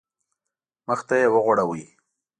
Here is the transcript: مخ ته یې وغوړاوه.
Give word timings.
مخ 0.87 0.99
ته 1.07 1.15
یې 1.21 1.27
وغوړاوه. 1.33 1.81